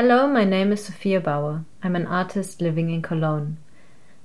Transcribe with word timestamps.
Hello, 0.00 0.28
my 0.28 0.44
name 0.44 0.70
is 0.70 0.84
Sophia 0.84 1.18
Bauer. 1.18 1.64
I'm 1.82 1.96
an 1.96 2.06
artist 2.06 2.60
living 2.60 2.88
in 2.88 3.02
Cologne. 3.02 3.56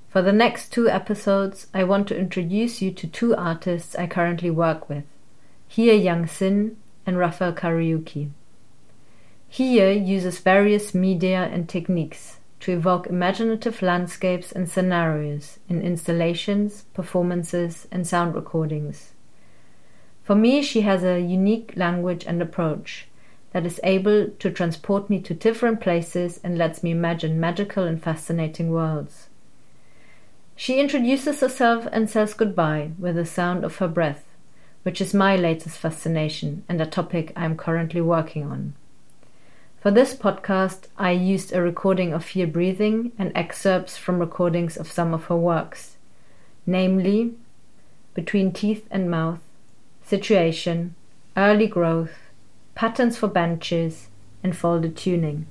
For 0.08 0.22
the 0.22 0.32
next 0.32 0.72
two 0.72 0.88
episodes, 0.88 1.66
I 1.74 1.84
want 1.84 2.08
to 2.10 2.16
introduce 2.16 2.80
you 2.80 2.92
to 2.92 3.08
two 3.08 3.36
artists 3.36 3.96
I 3.96 4.06
currently 4.06 4.52
work 4.52 4.88
with 4.88 5.04
Hie 5.76 5.94
Yang 5.94 6.28
Sin 6.28 6.78
and 7.08 7.18
Rafael 7.18 7.54
Kariuki. 7.54 8.30
Hie 9.50 9.90
uses 9.94 10.38
various 10.38 10.94
media 10.94 11.50
and 11.52 11.68
techniques 11.68 12.38
to 12.60 12.72
evoke 12.74 13.08
imaginative 13.08 13.82
landscapes 13.82 14.52
and 14.52 14.70
scenarios 14.70 15.58
in 15.68 15.82
installations, 15.82 16.84
performances, 16.94 17.88
and 17.92 18.06
sound 18.06 18.36
recordings. 18.36 19.14
For 20.22 20.36
me, 20.36 20.62
she 20.62 20.82
has 20.82 21.04
a 21.04 21.20
unique 21.20 21.74
language 21.76 22.26
and 22.28 22.44
approach 22.44 23.08
that 23.54 23.66
is 23.66 23.80
able 23.84 24.28
to 24.40 24.52
transport 24.52 25.10
me 25.10 25.20
to 25.22 25.34
different 25.34 25.80
places 25.80 26.40
and 26.44 26.58
lets 26.58 26.84
me 26.84 26.92
imagine 26.92 27.40
magical 27.40 27.84
and 27.84 28.02
fascinating 28.04 28.72
worlds. 28.72 29.30
She 30.56 30.80
introduces 30.80 31.40
herself 31.40 31.88
and 31.92 32.10
says 32.10 32.34
goodbye 32.34 32.92
with 33.00 33.16
the 33.16 33.26
sound 33.26 33.64
of 33.64 33.78
her 33.78 33.88
breath, 33.88 34.26
which 34.82 35.00
is 35.00 35.14
my 35.14 35.36
latest 35.36 35.78
fascination 35.78 36.64
and 36.68 36.82
a 36.82 36.86
topic 36.86 37.32
I 37.36 37.46
am 37.46 37.56
currently 37.56 38.02
working 38.02 38.44
on. 38.44 38.74
For 39.82 39.92
this 39.92 40.16
podcast, 40.16 40.88
I 40.98 41.12
used 41.12 41.54
a 41.54 41.62
recording 41.62 42.14
of 42.14 42.32
Hie 42.32 42.46
breathing 42.46 43.12
and 43.20 43.32
excerpts 43.36 43.98
from 43.98 44.20
recordings 44.20 44.78
of 44.78 44.92
some 44.92 45.14
of 45.14 45.26
her 45.26 45.36
works, 45.36 45.98
namely 46.66 47.34
Between 48.14 48.52
Teeth 48.52 48.88
and 48.90 49.12
Mouth, 49.12 49.40
Situation, 50.06 50.96
Early 51.36 51.68
Growth, 51.68 52.23
Patterns 52.76 53.18
for 53.18 53.28
Benches, 53.28 54.08
and 54.44 54.56
Folded 54.56 54.98
Tuning. 54.98 55.46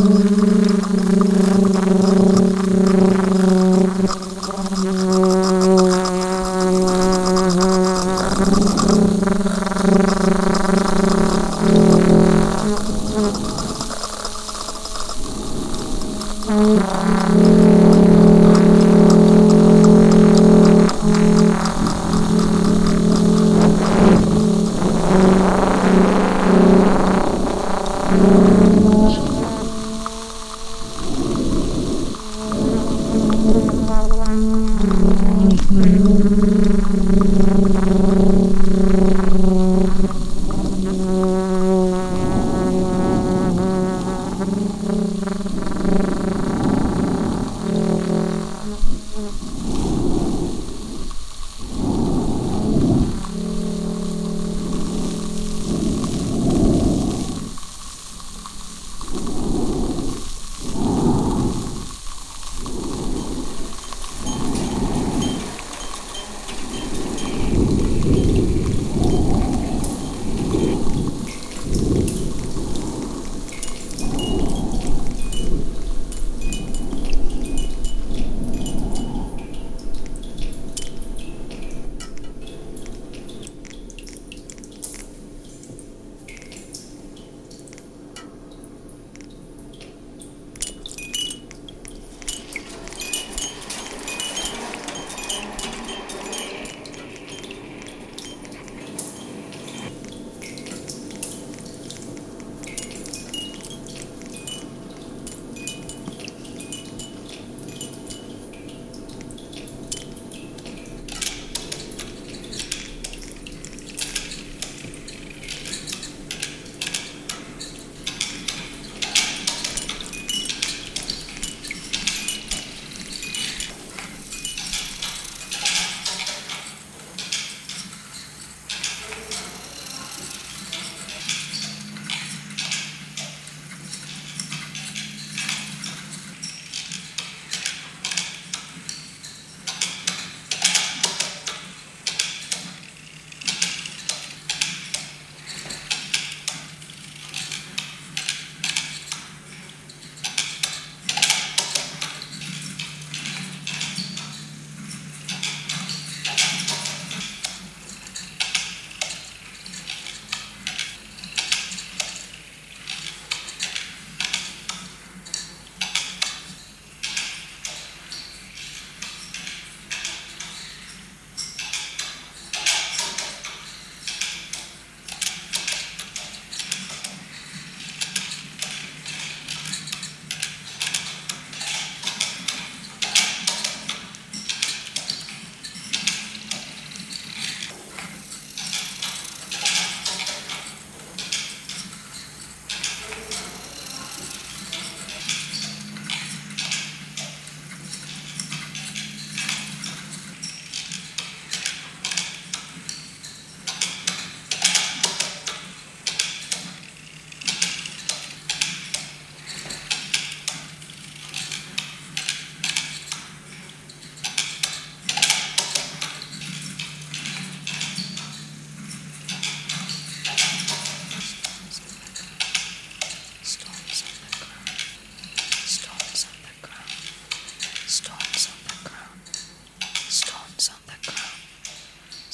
Brrr. 0.00 0.79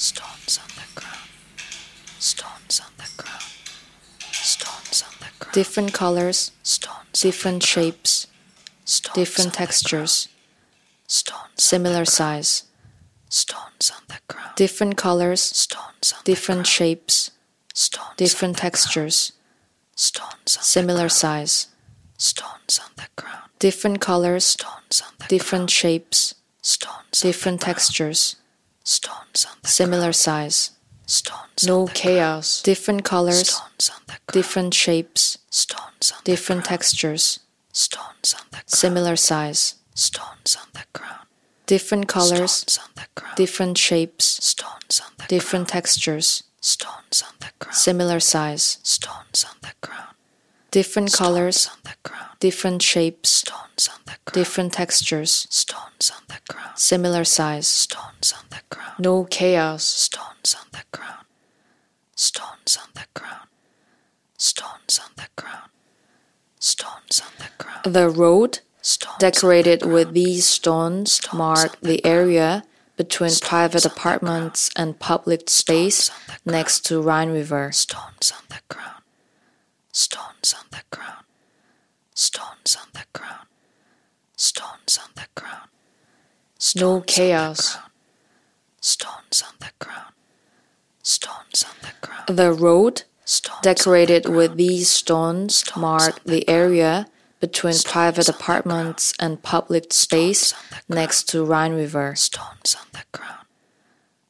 stones 0.07 0.57
on 0.63 0.69
the 0.79 0.87
ground, 1.01 1.29
stones 2.17 2.79
on 2.79 2.93
the 2.97 3.09
ground, 3.21 3.43
stones 4.31 5.03
on 5.05 5.13
the 5.19 5.31
ground. 5.37 5.53
Different 5.53 5.91
colors, 5.93 6.51
stones 6.63 7.21
different 7.21 7.61
shapes, 7.61 8.27
stones 8.85 9.15
different 9.15 9.53
textures, 9.53 10.29
stones 11.07 11.61
similar 11.71 12.05
size, 12.05 12.63
stones 13.27 13.91
on 13.93 14.03
the 14.07 14.19
ground. 14.33 14.55
Different 14.55 14.95
colors, 14.95 15.41
stones 15.41 16.13
different 16.23 16.65
shapes, 16.65 17.31
stones 17.73 18.15
different 18.15 18.55
textures, 18.57 19.33
stones 19.93 20.57
similar 20.61 21.09
size, 21.09 21.67
stones 22.17 22.79
on 22.81 22.91
the 22.95 23.09
ground. 23.21 23.49
Different 23.59 23.99
colors, 23.99 24.45
stones 24.45 25.03
different 25.27 25.69
shapes, 25.69 26.35
stones 26.61 27.19
different 27.19 27.59
textures 27.59 28.37
similar 29.63 30.13
size. 30.13 30.71
Stones. 31.05 31.65
No 31.65 31.87
chaos, 31.87 32.61
different 32.61 33.03
colors, 33.05 33.61
different 34.31 34.73
shapes, 34.73 35.37
different 36.25 36.65
textures, 36.65 37.39
Stones 37.71 38.33
on 38.37 38.45
the 38.51 38.57
ground. 38.57 38.69
similar 38.69 39.15
size. 39.15 39.75
Stones 39.93 40.57
on 40.59 40.67
the 40.73 40.83
ground. 40.93 41.27
Different 41.65 42.07
colors, 42.07 42.79
different 43.35 43.77
shapes, 43.77 44.25
Stones 44.43 45.01
on 45.01 45.11
the 45.17 45.23
ground. 45.23 45.29
different 45.29 45.67
textures, 45.69 46.43
Stones 46.61 47.23
on 47.25 47.33
the 47.39 47.51
ground. 47.59 47.75
similar 47.75 48.19
size. 48.19 48.79
Different 50.77 51.11
colors, 51.11 51.67
on 51.73 51.79
the 51.85 51.95
ground, 52.07 52.33
different 52.39 52.81
shapes, 52.83 53.29
stones 53.31 53.89
on 53.91 53.99
the 54.05 54.17
ground, 54.25 54.33
different 54.33 54.73
textures, 54.73 55.47
stones 55.49 56.11
on 56.15 56.21
the 56.27 56.53
ground, 56.53 56.77
similar 56.77 57.23
size. 57.23 57.67
Stones 57.67 58.31
on 58.37 58.45
the 58.51 58.61
ground, 58.69 58.93
no 58.99 59.23
chaos, 59.23 59.83
stones 59.83 60.55
on 60.59 60.67
the 60.71 60.83
ground, 60.95 61.25
stones 62.15 62.77
on 62.79 62.89
the 62.93 63.07
ground, 63.19 63.49
stones 64.37 64.99
on 65.03 65.11
the 65.15 65.29
ground, 65.41 65.71
stones 66.59 67.23
on 67.25 67.33
the 67.39 67.63
ground. 67.63 67.83
The 67.95 68.09
road, 68.09 68.59
decorated 69.17 69.83
with 69.83 70.13
these 70.13 70.45
stones, 70.47 71.19
mark 71.33 71.81
the 71.81 72.05
area 72.05 72.63
between 72.97 73.31
private 73.41 73.83
apartments 73.83 74.69
and 74.75 74.99
public 74.99 75.49
space 75.49 76.11
next 76.45 76.85
to 76.85 77.01
Rhine 77.01 77.31
River. 77.31 77.71
Stones 77.71 78.31
on 78.31 78.43
the 78.49 78.61
ground, 78.69 79.01
stones 79.97 80.53
on 80.53 80.65
the 80.69 80.83
ground, 80.95 81.25
stones 82.13 82.77
on 82.79 82.87
the 82.93 83.05
ground, 83.17 83.47
stones 84.35 84.99
on 85.03 85.09
the 85.15 85.27
ground. 85.33 85.69
No 86.75 87.01
chaos. 87.01 87.77
Stones 88.79 89.43
on 89.45 89.55
the 89.59 89.71
ground, 89.83 90.13
stones 91.01 91.65
on 91.67 91.75
the 91.81 92.07
ground. 92.07 92.37
The 92.37 92.53
road, 92.53 93.03
decorated 93.63 94.29
with 94.29 94.55
these 94.55 94.89
stones, 94.89 95.63
mark 95.75 96.23
the 96.23 96.47
area 96.47 97.07
between 97.39 97.73
private 97.83 98.29
apartments 98.29 99.13
and 99.19 99.41
public 99.41 99.91
space 99.91 100.53
next 100.87 101.27
to 101.29 101.43
Rhine 101.43 101.73
River. 101.73 102.15
Stones 102.15 102.75
on 102.79 102.87
the 102.93 103.03
ground, 103.17 103.36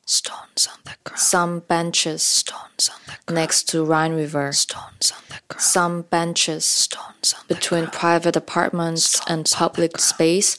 stones 0.08 0.68
on 0.72 0.80
the 0.86 0.96
ground. 1.04 1.20
Some 1.20 1.60
benches 1.60 2.24
Stones 2.24 2.90
on 2.90 3.00
the 3.06 3.12
ground, 3.26 3.36
next 3.36 3.64
to 3.70 3.84
Rhine 3.84 4.14
River. 4.16 4.52
stones 4.54 5.12
on 5.12 5.22
the 5.30 5.40
ground, 5.50 5.62
Some 5.62 6.02
benches 6.04 6.66
stones 6.66 7.34
on 7.38 7.44
the 7.48 7.56
between 7.56 7.82
ground, 7.82 7.94
private 7.94 8.36
apartments 8.36 9.22
and 9.28 9.46
public 9.54 10.00
space. 10.00 10.58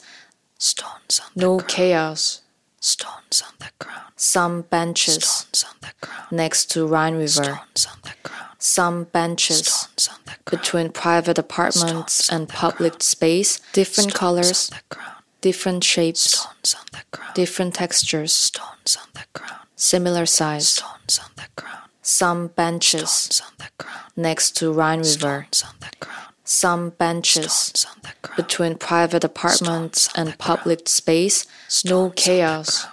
stones 0.57 1.19
on 1.23 1.31
the 1.35 1.41
No 1.41 1.57
ground, 1.57 1.67
chaos. 1.69 2.41
stones 2.79 3.41
on 3.45 3.53
the 3.59 3.71
ground, 3.83 4.13
Some 4.15 4.61
benches 4.63 5.23
stones 5.25 5.65
on 5.67 5.75
the 5.81 6.05
ground, 6.07 6.31
next 6.31 6.65
to 6.71 6.85
Rhine 6.87 7.15
River. 7.15 7.29
stones 7.43 7.87
on 7.91 7.97
the 8.03 8.13
ground, 8.23 8.45
Some 8.59 9.05
benches 9.05 9.65
stones 9.65 10.07
on 10.09 10.19
the 10.25 10.31
ground, 10.45 10.61
between 10.61 10.91
private 10.91 11.39
apartments 11.39 12.29
and 12.29 12.47
public 12.47 13.01
space. 13.01 13.59
Different 13.73 14.13
colors, 14.13 14.69
on 14.71 14.77
the 14.77 14.95
ground, 14.95 15.08
different 15.41 15.83
shapes, 15.83 16.21
stones 16.21 16.75
on 16.79 16.85
the 16.91 17.03
ground, 17.11 17.33
different 17.35 17.73
textures, 17.75 18.33
stones 18.33 18.97
on 19.01 19.07
the 19.13 19.25
ground, 19.39 19.65
similar 19.75 20.25
size. 20.25 20.67
stones 20.69 21.19
on 21.23 21.31
the 21.35 21.47
ground, 21.61 21.89
Some 22.01 22.47
benches 22.47 23.09
stones 23.09 23.41
on 23.41 23.53
the 23.57 23.83
ground, 23.83 24.11
next 24.15 24.55
to 24.57 24.71
Rhine 24.71 24.99
River. 24.99 25.47
stones 25.51 25.63
on 25.63 25.75
the 25.79 26.05
ground, 26.05 26.33
Some 26.43 26.89
benches 26.91 27.51
stones 27.53 27.85
on 27.91 28.01
the 28.01 28.13
ground, 28.21 28.37
between 28.37 28.75
private 28.75 29.23
apartments 29.23 30.09
and 30.15 30.37
public 30.37 30.87
space. 30.89 31.45
No 31.85 32.09
chaos. 32.09 32.87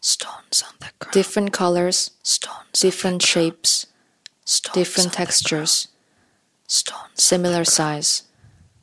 stones 0.00 0.62
on 0.66 0.74
the 0.80 0.90
ground, 0.98 1.12
Different 1.12 1.52
colors, 1.52 2.10
stones, 2.22 2.80
different 2.80 3.22
shapes, 3.22 3.86
stones 4.44 4.74
different 4.74 5.12
textures, 5.12 5.88
stones, 6.66 7.22
similar 7.22 7.64
size. 7.64 8.22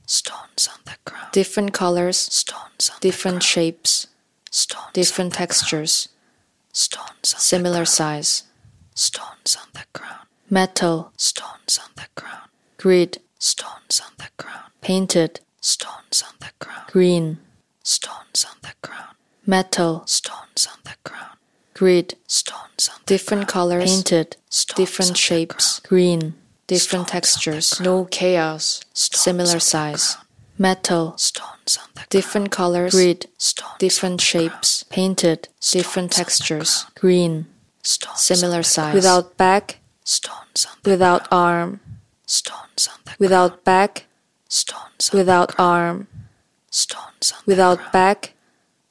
Stones 0.08 0.68
on 0.74 0.80
the 0.86 0.96
ground, 1.06 1.28
Different 1.34 1.74
colors, 1.74 2.18
stones 2.18 2.90
on 2.92 2.98
different 3.02 3.44
shapes, 3.44 4.08
stones, 4.50 4.92
different 4.94 5.34
textures, 5.34 6.10
stones 6.72 7.34
on 7.36 7.40
similar 7.40 7.86
size. 7.86 8.44
stones 8.96 9.56
on 9.62 9.68
the 9.74 9.84
ground, 9.94 10.26
Metal, 10.50 11.12
stones 11.18 11.78
on 11.84 11.90
the 11.96 12.08
ground, 12.20 12.50
grid, 12.78 13.20
stones 13.38 14.02
on 14.04 14.14
the 14.18 14.30
ground, 14.42 14.72
painted, 14.82 15.42
stones 15.62 16.24
on 16.26 16.34
the 16.40 16.52
ground, 16.66 16.90
green. 16.92 17.38
stones 17.84 18.46
on 18.50 18.56
the 18.62 18.74
ground, 18.82 19.16
Metal, 19.46 20.04
stones 20.08 20.68
on 20.72 20.80
the 20.86 20.96
ground, 21.04 21.38
grid, 21.74 22.16
stones 22.28 22.90
on 22.90 23.00
the 23.02 23.06
different 23.06 23.48
colors, 23.50 23.90
painted, 23.94 24.38
stones 24.50 24.78
different 24.78 25.10
on 25.10 25.14
the 25.14 25.20
shapes, 25.20 25.80
green, 25.82 26.34
different 26.68 27.08
textures, 27.08 27.80
no 27.80 28.06
chaos, 28.06 28.82
similar 28.94 29.60
size. 29.60 30.18
Metal, 30.60 31.18
stones 31.18 31.78
on 31.82 31.90
the 31.96 32.02
different 32.10 32.52
colors, 32.52 32.94
grid, 32.94 33.28
stones 33.38 33.78
different 33.80 34.20
shapes, 34.22 34.84
painted, 34.84 35.48
different 35.72 36.12
textures, 36.12 36.86
green, 36.96 37.46
stones 37.84 38.20
similar 38.22 38.64
size. 38.64 38.94
Without 38.94 39.38
back, 39.38 39.80
stones 40.04 40.66
on 40.70 40.78
the 40.84 40.90
without 40.92 41.28
arm, 41.32 41.80
stones 42.26 42.90
on 42.92 43.00
the 43.06 43.12
without 43.20 43.64
back, 43.64 44.06
stones 44.50 45.10
on 45.12 45.18
without 45.20 45.54
arm, 45.60 46.08
stones 46.72 47.34
on 47.36 47.44
without 47.46 47.92
back, 47.94 48.34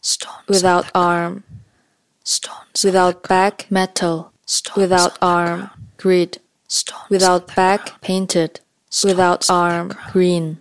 stones 0.00 0.46
without 0.48 0.90
arm, 0.94 1.42
stones 2.22 2.84
without 2.84 3.26
back, 3.28 3.66
metal, 3.70 4.32
stones 4.46 4.76
without 4.76 5.18
arm, 5.20 5.70
grid, 5.96 6.38
without 7.08 7.54
back, 7.54 8.00
painted, 8.00 8.60
without 9.04 9.48
arm, 9.50 9.92
green, 10.12 10.58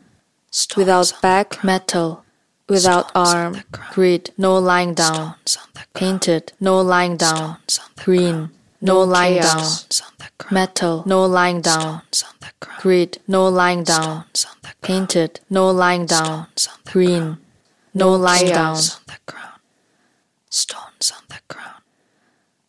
without 0.76 1.14
back, 1.22 1.64
metal, 1.64 2.24
without 2.70 3.12
arm, 3.16 3.62
grid, 3.94 4.32
no 4.38 4.58
lying 4.58 4.94
down, 4.94 5.36
stones 5.46 5.58
on 5.58 5.70
the 5.74 6.00
painted, 6.00 6.54
no 6.60 6.82
lying 6.82 7.18
down, 7.18 7.58
stones 7.68 7.80
on 7.80 7.92
the 7.96 8.04
green, 8.04 8.50
no 8.82 9.02
lying 9.02 9.42
down, 9.42 9.64
stones 9.64 10.02
on 10.02 10.14
the 10.18 10.30
ground 10.38 10.52
metal, 10.52 11.04
no 11.06 11.26
lying 11.26 11.62
down, 11.62 12.02
stones 12.12 12.24
on 12.24 12.36
the 12.40 12.66
ground 12.66 12.82
grid, 12.82 13.18
no 13.28 13.48
lying 13.48 13.84
down, 13.84 14.26
stones 14.34 14.46
on 14.46 14.58
the 14.62 14.68
ground 14.68 14.82
painted, 14.82 15.40
no 15.50 15.70
lying 15.72 16.06
down, 16.06 16.48
stones 16.56 16.68
on 16.68 16.80
the 16.86 16.92
green, 16.92 17.38
no 17.94 18.16
lying 18.16 18.48
down. 18.50 18.76
stones 18.76 18.98
on 18.98 19.04
the 19.08 19.18
ground 19.24 19.46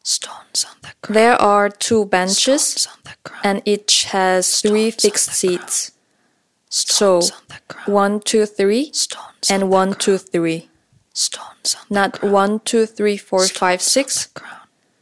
stones 0.06 0.28
on 0.28 0.45
the 0.62 0.88
stones 0.88 1.08
on 1.08 1.14
There 1.14 1.34
are 1.40 1.68
two 1.68 2.04
benches 2.06 2.88
on 2.90 3.14
and 3.42 3.62
each 3.64 4.04
has 4.04 4.60
three 4.60 4.90
fixed 4.90 5.30
seats. 5.32 5.92
So, 6.68 7.20
stones 7.20 7.32
on 7.86 7.92
one, 7.92 8.20
two, 8.20 8.46
three, 8.46 8.92
stones 8.92 9.50
on 9.50 9.62
and 9.62 9.70
one, 9.70 9.94
two, 9.94 10.18
three. 10.18 10.68
stones 11.12 11.76
on 11.76 11.86
Not 11.90 12.22
one, 12.22 12.60
two, 12.60 12.86
three, 12.86 13.16
four, 13.16 13.46
five, 13.46 13.80
six, 13.82 14.28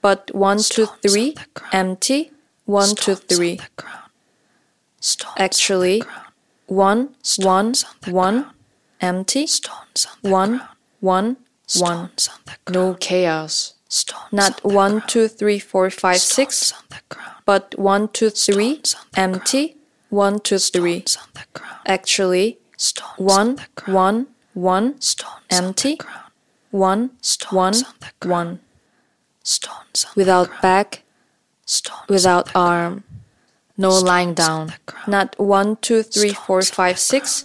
but 0.03 0.31
one, 0.35 0.59
two, 0.59 0.87
three, 1.03 1.37
empty, 1.73 2.33
one, 2.67 2.95
two, 2.95 3.15
stones 3.17 3.21
on 3.21 3.37
three. 3.37 3.61
Actually, 5.39 6.03
on 6.03 6.09
one, 6.67 7.09
one, 7.39 7.75
stones 7.75 7.85
on 8.07 8.13
one, 8.13 8.51
empty, 9.01 9.47
stones 9.47 10.07
on 10.25 10.31
one, 10.31 10.61
one, 11.01 11.37
one. 11.79 12.11
stones 12.17 12.29
on 12.29 12.73
No 12.73 12.95
chaos. 12.95 13.75
Stones 13.95 14.33
Not 14.33 14.61
on 14.65 14.75
one, 14.83 14.91
ground. 14.99 15.09
two, 15.13 15.29
three, 15.29 15.59
four, 15.71 15.89
five, 15.91 16.21
stones 16.21 16.35
six, 16.35 16.73
on 16.73 16.85
the 16.91 17.01
ground. 17.15 17.37
but 17.47 17.75
one, 17.79 18.09
two, 18.17 18.31
three, 18.31 18.73
on 18.99 19.07
empty, 19.17 19.77
one, 20.11 20.41
two, 20.41 20.59
three. 20.59 21.05
on 21.23 21.45
ground. 21.53 21.81
Actually, 21.87 22.59
stones 22.77 23.19
on 23.19 23.25
one, 23.37 23.51
ground. 23.77 23.95
one, 24.03 24.27
one, 24.55 25.01
stones 25.01 25.47
empty, 25.51 25.93
on 25.93 25.97
ground. 26.07 26.31
One, 26.71 27.11
stones 27.21 27.83
one, 27.85 27.95
on 28.25 28.31
one. 28.31 28.61
stones 29.43 30.05
on 30.07 30.13
Without 30.17 30.49
ground. 30.49 30.63
back, 30.63 31.03
stones 31.65 32.09
without 32.09 32.47
on 32.57 32.63
arm, 32.73 33.05
no 33.77 33.91
lying 33.91 34.35
Stones 34.35 34.49
on 34.49 34.67
down. 34.69 34.75
ground. 34.87 35.09
Not 35.09 35.39
one, 35.39 35.77
two, 35.77 36.03
three, 36.03 36.35
four, 36.35 36.63
Stones 36.63 36.71
on 36.71 36.75
five, 36.75 36.99
six, 36.99 37.45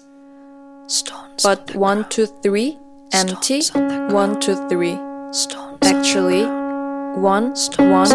stones 0.88 1.44
but 1.44 1.76
one, 1.76 2.10
two, 2.10 2.26
three, 2.42 2.78
empty, 3.14 3.62
on 3.76 4.12
one, 4.14 4.40
two, 4.40 4.56
three. 4.70 4.98
stones 5.32 5.56
on 5.56 5.69
Actually, 5.82 6.44
one, 6.44 7.56
one, 7.78 8.12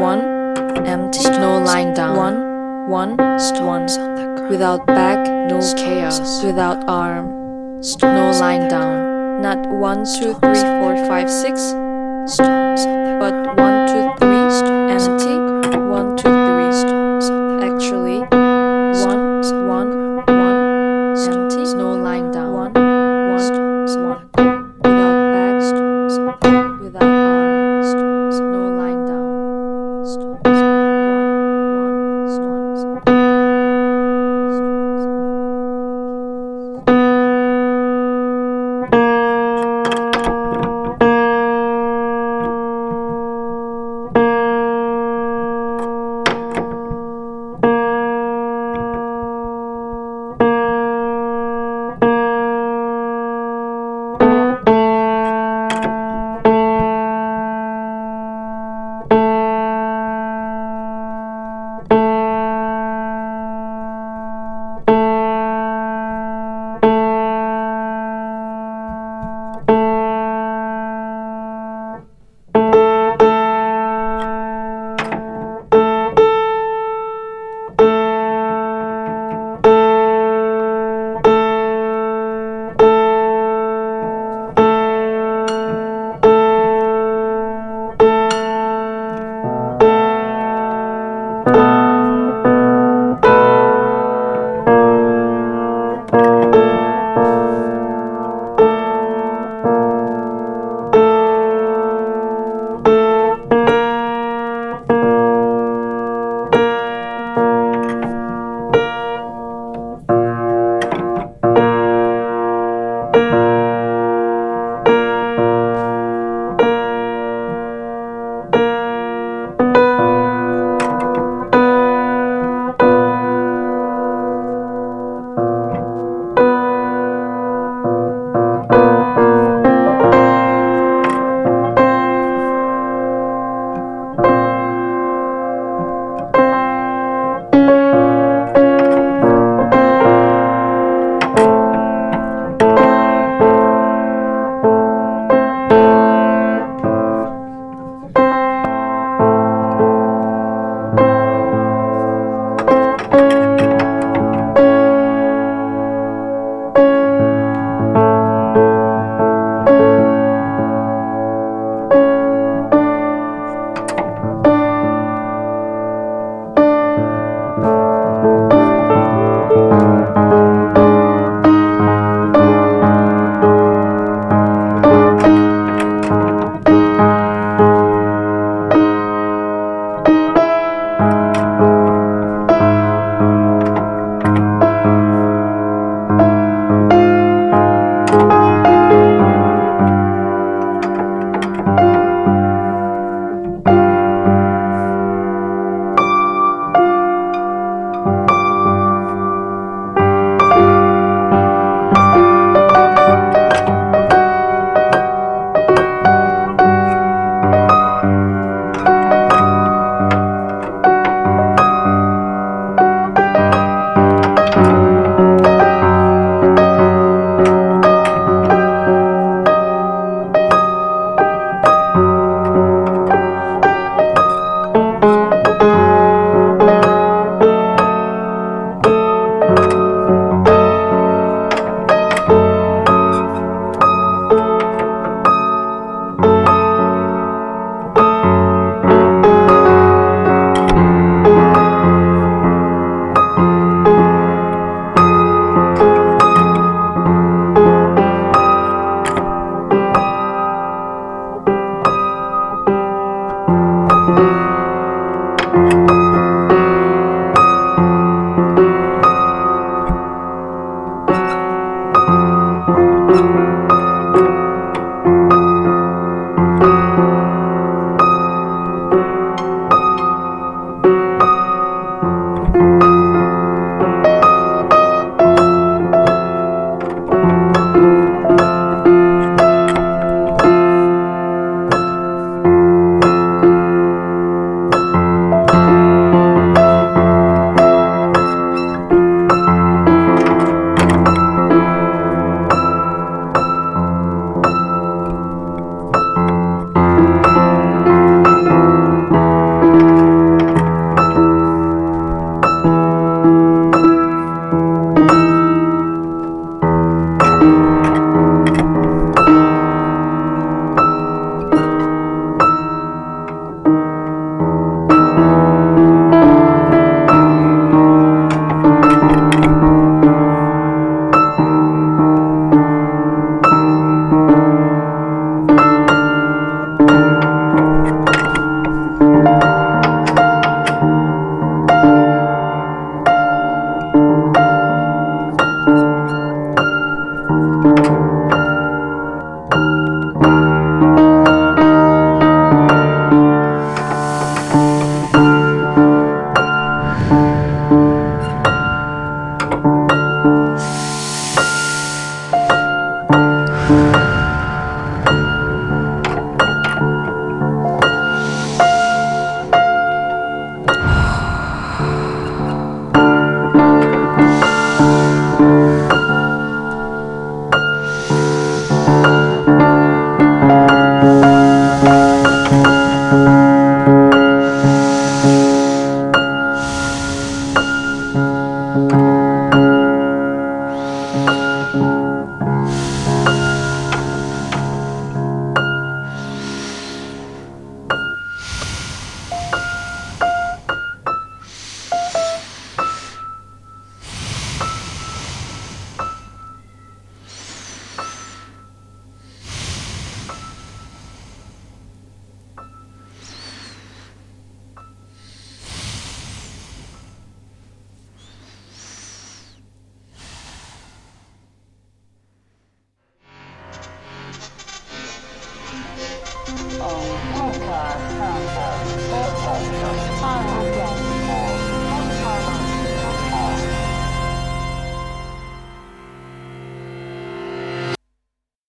one, 0.00 0.86
empty, 0.86 1.24
no 1.30 1.58
lying 1.58 1.92
down. 1.92 2.16
One, 2.16 3.16
one, 3.16 3.38
stones 3.38 3.98
one. 3.98 4.08
on 4.08 4.14
the 4.14 4.22
ground 4.22 4.50
Without 4.50 4.86
back, 4.86 5.18
no 5.50 5.60
chaos. 5.74 6.42
Without 6.44 6.88
arm, 6.88 7.26
no 8.02 8.30
lying 8.30 8.68
down. 8.68 9.42
Not 9.42 9.68
one, 9.68 10.04
two, 10.04 10.34
three, 10.34 10.62
four, 10.78 10.96
five, 11.06 11.28
six, 11.30 11.72
but 12.38 13.34
one, 13.56 13.86
two, 13.88 14.14
three, 14.18 14.48
empty. 14.94 15.87